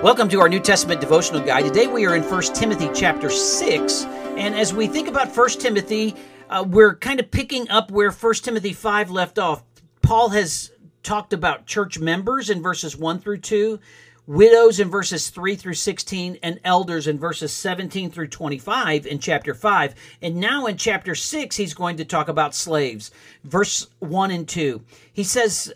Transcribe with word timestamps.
Welcome 0.00 0.28
to 0.28 0.38
our 0.38 0.48
New 0.48 0.60
Testament 0.60 1.00
devotional 1.00 1.44
guide. 1.44 1.64
Today 1.64 1.88
we 1.88 2.06
are 2.06 2.14
in 2.14 2.22
1 2.22 2.42
Timothy 2.54 2.88
chapter 2.94 3.28
6. 3.28 4.04
And 4.36 4.54
as 4.54 4.72
we 4.72 4.86
think 4.86 5.08
about 5.08 5.36
1 5.36 5.48
Timothy, 5.58 6.14
uh, 6.48 6.64
we're 6.64 6.94
kind 6.94 7.18
of 7.18 7.32
picking 7.32 7.68
up 7.68 7.90
where 7.90 8.12
1 8.12 8.34
Timothy 8.34 8.72
5 8.72 9.10
left 9.10 9.40
off. 9.40 9.64
Paul 10.00 10.28
has 10.28 10.70
talked 11.02 11.32
about 11.32 11.66
church 11.66 11.98
members 11.98 12.48
in 12.48 12.62
verses 12.62 12.96
1 12.96 13.18
through 13.18 13.38
2, 13.38 13.80
widows 14.28 14.78
in 14.78 14.88
verses 14.88 15.30
3 15.30 15.56
through 15.56 15.74
16, 15.74 16.38
and 16.44 16.60
elders 16.62 17.08
in 17.08 17.18
verses 17.18 17.52
17 17.52 18.12
through 18.12 18.28
25 18.28 19.04
in 19.04 19.18
chapter 19.18 19.52
5. 19.52 19.96
And 20.22 20.36
now 20.36 20.66
in 20.66 20.76
chapter 20.76 21.16
6, 21.16 21.56
he's 21.56 21.74
going 21.74 21.96
to 21.96 22.04
talk 22.04 22.28
about 22.28 22.54
slaves. 22.54 23.10
Verse 23.42 23.88
1 23.98 24.30
and 24.30 24.46
2. 24.46 24.80
He 25.12 25.24
says, 25.24 25.72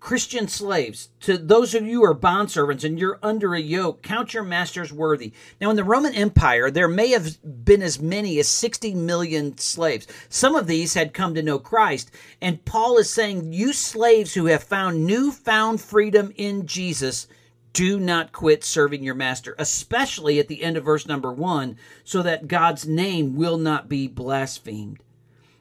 Christian 0.00 0.46
slaves, 0.46 1.08
to 1.20 1.36
those 1.36 1.74
of 1.74 1.84
you 1.84 2.00
who 2.00 2.04
are 2.04 2.14
bondservants 2.14 2.84
and 2.84 2.98
you're 2.98 3.18
under 3.22 3.54
a 3.54 3.60
yoke, 3.60 4.02
count 4.02 4.32
your 4.32 4.44
masters 4.44 4.92
worthy. 4.92 5.32
Now, 5.60 5.70
in 5.70 5.76
the 5.76 5.84
Roman 5.84 6.14
Empire, 6.14 6.70
there 6.70 6.88
may 6.88 7.08
have 7.08 7.36
been 7.64 7.82
as 7.82 8.00
many 8.00 8.38
as 8.38 8.48
60 8.48 8.94
million 8.94 9.58
slaves. 9.58 10.06
Some 10.28 10.54
of 10.54 10.68
these 10.68 10.94
had 10.94 11.12
come 11.12 11.34
to 11.34 11.42
know 11.42 11.58
Christ. 11.58 12.12
And 12.40 12.64
Paul 12.64 12.98
is 12.98 13.12
saying, 13.12 13.52
You 13.52 13.72
slaves 13.72 14.34
who 14.34 14.46
have 14.46 14.62
found 14.62 15.04
newfound 15.04 15.80
freedom 15.80 16.32
in 16.36 16.66
Jesus, 16.66 17.26
do 17.72 17.98
not 17.98 18.32
quit 18.32 18.64
serving 18.64 19.02
your 19.02 19.14
master, 19.14 19.54
especially 19.58 20.38
at 20.38 20.48
the 20.48 20.62
end 20.62 20.76
of 20.76 20.84
verse 20.84 21.06
number 21.06 21.32
one, 21.32 21.76
so 22.04 22.22
that 22.22 22.48
God's 22.48 22.86
name 22.86 23.34
will 23.34 23.58
not 23.58 23.88
be 23.88 24.06
blasphemed. 24.06 25.00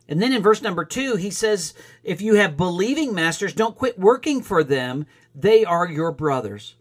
And 0.10 0.22
then 0.22 0.34
in 0.34 0.42
verse 0.42 0.62
number 0.62 0.86
two, 0.86 1.16
he 1.16 1.30
says, 1.30 1.74
If 2.04 2.22
you 2.22 2.36
have 2.36 2.58
believing 2.58 3.14
masters, 3.14 3.54
don't 3.54 3.76
quit 3.76 4.00
working 4.00 4.42
for 4.42 4.64
them. 4.64 5.06
They 5.36 5.66
are 5.66 5.88
your 5.88 6.12
brothers. 6.12 6.76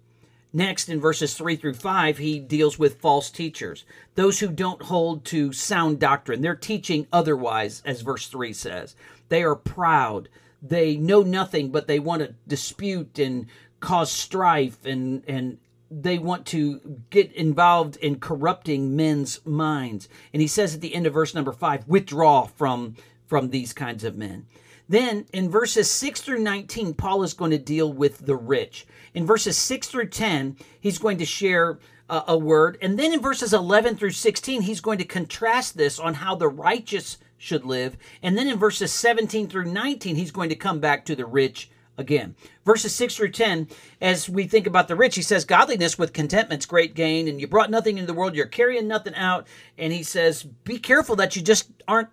Next, 0.52 0.88
in 0.88 1.00
verses 1.00 1.34
3 1.34 1.56
through 1.56 1.74
5, 1.74 2.18
he 2.18 2.38
deals 2.38 2.78
with 2.78 3.00
false 3.00 3.30
teachers, 3.30 3.84
those 4.14 4.40
who 4.40 4.48
don't 4.48 4.80
hold 4.80 5.24
to 5.26 5.52
sound 5.52 6.00
doctrine. 6.00 6.40
They're 6.40 6.54
teaching 6.54 7.06
otherwise, 7.12 7.82
as 7.84 8.00
verse 8.00 8.28
3 8.28 8.54
says. 8.54 8.96
They 9.28 9.42
are 9.42 9.54
proud. 9.54 10.30
They 10.62 10.96
know 10.96 11.20
nothing, 11.22 11.70
but 11.70 11.86
they 11.86 11.98
want 11.98 12.22
to 12.22 12.34
dispute 12.48 13.18
and 13.18 13.48
cause 13.80 14.10
strife 14.10 14.86
and, 14.86 15.22
and 15.28 15.58
they 15.90 16.18
want 16.18 16.46
to 16.46 16.80
get 17.10 17.32
involved 17.32 17.96
in 17.96 18.18
corrupting 18.18 18.96
men's 18.96 19.44
minds. 19.44 20.08
And 20.32 20.40
he 20.40 20.48
says 20.48 20.74
at 20.74 20.80
the 20.80 20.94
end 20.94 21.06
of 21.06 21.14
verse 21.14 21.34
number 21.34 21.52
5, 21.52 21.86
withdraw 21.86 22.46
from 22.46 22.96
from 23.26 23.50
these 23.50 23.72
kinds 23.72 24.04
of 24.04 24.16
men. 24.16 24.46
Then 24.88 25.26
in 25.32 25.50
verses 25.50 25.90
6 25.90 26.20
through 26.20 26.40
19, 26.40 26.94
Paul 26.94 27.22
is 27.22 27.34
going 27.34 27.50
to 27.50 27.58
deal 27.58 27.92
with 27.92 28.24
the 28.24 28.36
rich. 28.36 28.86
In 29.14 29.26
verses 29.26 29.56
6 29.58 29.88
through 29.88 30.08
10, 30.08 30.56
he's 30.80 30.98
going 30.98 31.18
to 31.18 31.24
share 31.24 31.78
a, 32.08 32.24
a 32.28 32.38
word. 32.38 32.78
And 32.80 32.98
then 32.98 33.12
in 33.12 33.20
verses 33.20 33.52
11 33.52 33.96
through 33.96 34.10
16, 34.10 34.62
he's 34.62 34.80
going 34.80 34.98
to 34.98 35.04
contrast 35.04 35.76
this 35.76 35.98
on 35.98 36.14
how 36.14 36.34
the 36.36 36.48
righteous 36.48 37.18
should 37.38 37.64
live. 37.64 37.96
And 38.22 38.38
then 38.38 38.48
in 38.48 38.58
verses 38.58 38.92
17 38.92 39.48
through 39.48 39.72
19, 39.72 40.16
he's 40.16 40.30
going 40.30 40.48
to 40.50 40.56
come 40.56 40.80
back 40.80 41.04
to 41.06 41.16
the 41.16 41.26
rich 41.26 41.70
again. 41.98 42.34
Verses 42.64 42.94
6 42.94 43.16
through 43.16 43.30
10, 43.30 43.68
as 44.00 44.28
we 44.28 44.46
think 44.46 44.66
about 44.66 44.88
the 44.88 44.96
rich, 44.96 45.16
he 45.16 45.22
says, 45.22 45.44
Godliness 45.44 45.98
with 45.98 46.12
contentment's 46.12 46.66
great 46.66 46.94
gain, 46.94 47.28
and 47.28 47.40
you 47.40 47.46
brought 47.46 47.70
nothing 47.70 47.98
into 47.98 48.06
the 48.06 48.18
world, 48.18 48.34
you're 48.34 48.46
carrying 48.46 48.86
nothing 48.86 49.14
out. 49.14 49.46
And 49.78 49.92
he 49.92 50.02
says, 50.02 50.42
Be 50.42 50.78
careful 50.78 51.16
that 51.16 51.36
you 51.36 51.42
just 51.42 51.70
aren't 51.88 52.10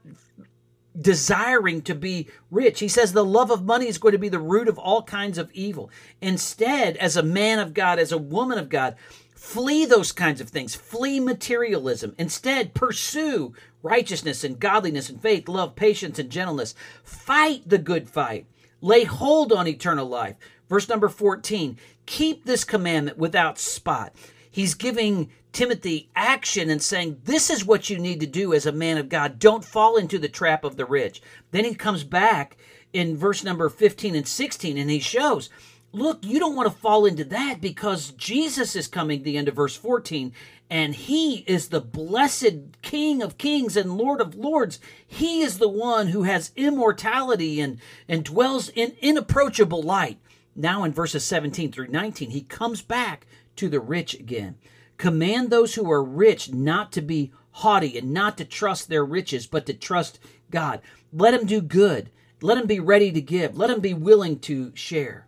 desiring 1.00 1.82
to 1.84 1.96
be 1.96 2.28
rich. 2.52 2.80
He 2.80 2.88
says 2.88 3.14
the 3.14 3.26
love 3.26 3.52
of 3.52 3.66
money 3.66 3.88
is 3.88 3.98
going 3.98 4.12
to 4.12 4.20
be 4.20 4.30
the 4.30 4.40
root 4.40 4.68
of 4.68 4.78
all 4.78 5.04
kinds 5.04 5.38
of 5.38 5.52
evil. 5.54 5.90
Instead, 6.22 6.98
as 6.98 7.18
a 7.18 7.24
man 7.24 7.60
of 7.60 7.74
God, 7.74 8.00
as 8.00 8.12
a 8.12 8.18
woman 8.18 8.58
of 8.58 8.70
God, 8.70 8.96
flee 9.36 9.86
those 9.86 10.12
kinds 10.12 10.40
of 10.40 10.50
things. 10.50 10.76
Flee 10.76 11.20
materialism. 11.20 12.16
Instead, 12.18 12.74
pursue 12.74 13.54
righteousness 13.82 14.44
and 14.44 14.60
godliness 14.60 15.10
and 15.10 15.22
faith, 15.22 15.48
love, 15.48 15.76
patience, 15.76 16.20
and 16.20 16.30
gentleness. 16.30 16.76
Fight 17.04 17.68
the 17.68 17.78
good 17.78 18.10
fight. 18.10 18.46
Lay 18.82 19.04
hold 19.04 19.52
on 19.52 19.68
eternal 19.68 20.08
life. 20.08 20.36
Verse 20.70 20.90
number 20.90 21.10
14 21.10 21.78
Keep 22.06 22.46
this 22.46 22.64
commandment 22.64 23.18
without 23.18 23.58
spot. 23.58 24.14
He's 24.54 24.76
giving 24.76 25.32
Timothy 25.52 26.12
action 26.16 26.70
and 26.70 26.80
saying, 26.80 27.22
This 27.24 27.50
is 27.50 27.66
what 27.66 27.90
you 27.90 27.98
need 27.98 28.20
to 28.20 28.28
do 28.28 28.54
as 28.54 28.68
a 28.68 28.72
man 28.72 29.00
of 29.00 29.10
God. 29.10 29.40
Don't 29.40 29.66
fall 29.66 29.98
into 29.98 30.20
the 30.20 30.30
trap 30.30 30.64
of 30.64 30.78
the 30.78 30.86
rich. 30.86 31.24
Then 31.50 31.66
he 31.66 31.74
comes 31.74 32.04
back 32.04 32.56
in 32.94 33.18
verse 33.18 33.44
number 33.44 33.68
15 33.68 34.14
and 34.14 34.28
16 34.28 34.78
and 34.78 34.92
he 34.92 35.00
shows, 35.00 35.50
Look, 35.92 36.24
you 36.24 36.38
don't 36.38 36.56
want 36.56 36.72
to 36.72 36.80
fall 36.80 37.08
into 37.08 37.24
that 37.26 37.62
because 37.62 38.12
Jesus 38.12 38.76
is 38.76 38.88
coming, 38.88 39.24
the 39.24 39.38
end 39.38 39.48
of 39.48 39.56
verse 39.56 39.76
14, 39.76 40.32
and 40.70 40.94
he 40.94 41.38
is 41.48 41.70
the 41.70 41.82
blessed 41.82 42.80
King 42.84 43.24
of 43.24 43.40
kings 43.40 43.76
and 43.76 43.98
Lord 43.98 44.22
of 44.22 44.36
lords. 44.36 44.80
He 45.08 45.42
is 45.42 45.58
the 45.58 45.68
one 45.68 46.10
who 46.10 46.24
has 46.24 46.52
immortality 46.56 47.60
and, 47.60 47.80
and 48.08 48.24
dwells 48.24 48.70
in 48.70 48.94
inapproachable 49.02 49.82
light. 49.82 50.20
Now, 50.56 50.84
in 50.84 50.94
verses 50.94 51.24
17 51.26 51.72
through 51.72 51.88
19, 51.88 52.30
he 52.30 52.42
comes 52.42 52.84
back 52.84 53.26
to 53.58 53.70
the 53.70 53.80
rich 53.80 54.14
again. 54.14 54.56
Command 54.98 55.50
those 55.50 55.76
who 55.76 55.90
are 55.92 56.04
rich 56.04 56.52
not 56.52 56.92
to 56.94 57.02
be 57.02 57.32
haughty 57.52 57.98
and 57.98 58.12
not 58.12 58.38
to 58.38 58.46
trust 58.46 58.90
their 58.90 59.06
riches, 59.06 59.48
but 59.48 59.66
to 59.66 59.74
trust 59.74 60.20
God. 60.50 60.82
Let 61.12 61.32
them 61.32 61.46
do 61.46 61.62
good. 61.62 62.10
Let 62.42 62.56
them 62.56 62.68
be 62.68 62.80
ready 62.80 63.12
to 63.12 63.22
give. 63.22 63.58
Let 63.58 63.68
them 63.68 63.80
be 63.80 63.94
willing 63.94 64.40
to 64.40 64.76
share. 64.76 65.28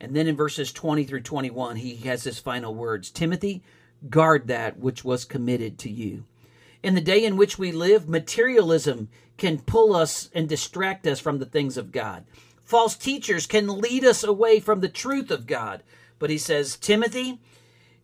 And 0.00 0.14
then 0.14 0.26
in 0.26 0.36
verses 0.36 0.72
20 0.72 1.04
through 1.04 1.22
21, 1.22 1.76
he 1.76 1.96
has 1.96 2.24
his 2.24 2.38
final 2.38 2.74
words 2.74 3.10
Timothy, 3.10 3.62
guard 4.08 4.46
that 4.46 4.78
which 4.78 5.04
was 5.04 5.24
committed 5.24 5.78
to 5.78 5.90
you. 5.90 6.24
In 6.82 6.94
the 6.94 7.02
day 7.02 7.24
in 7.24 7.36
which 7.36 7.58
we 7.58 7.72
live, 7.72 8.08
materialism 8.08 9.08
can 9.36 9.58
pull 9.58 9.94
us 9.94 10.30
and 10.34 10.48
distract 10.48 11.06
us 11.06 11.20
from 11.20 11.38
the 11.38 11.46
things 11.46 11.76
of 11.76 11.92
God. 11.92 12.24
False 12.62 12.96
teachers 12.96 13.46
can 13.46 13.80
lead 13.80 14.04
us 14.04 14.24
away 14.24 14.60
from 14.60 14.80
the 14.80 14.88
truth 14.88 15.30
of 15.30 15.46
God. 15.46 15.82
But 16.20 16.30
he 16.30 16.38
says, 16.38 16.76
Timothy, 16.76 17.40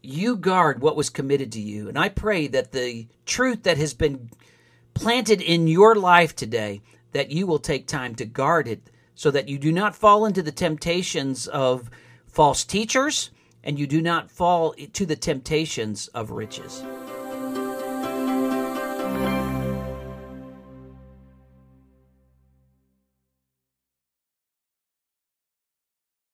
you 0.03 0.37
guard 0.37 0.81
what 0.81 0.97
was 0.97 1.11
committed 1.11 1.53
to 1.53 1.61
you. 1.61 1.89
And 1.89 1.97
I 1.97 2.09
pray 2.09 2.49
that 2.49 2.73
the 2.73 3.07
truth 3.27 3.63
that 3.63 3.77
has 3.79 3.95
been 3.95 4.31
planted 4.95 5.41
in 5.41 5.69
your 5.69 5.95
life 5.95 6.35
today, 6.35 6.81
that 7.13 7.31
you 7.31 7.47
will 7.47 7.61
take 7.61 7.87
time 7.87 8.17
to 8.17 8.25
guard 8.25 8.67
it 8.67 8.91
so 9.15 9.31
that 9.31 9.49
you 9.49 9.59
do 9.59 9.71
not 9.71 9.95
fall 9.95 10.25
into 10.25 10.43
the 10.43 10.51
temptations 10.51 11.47
of 11.47 11.91
false 12.27 12.65
teachers 12.65 13.31
and 13.63 13.79
you 13.79 13.87
do 13.87 14.01
not 14.01 14.31
fall 14.31 14.75
to 14.93 15.07
the 15.07 15.17
temptations 15.17 16.09
of 16.09 16.31
riches. 16.31 16.83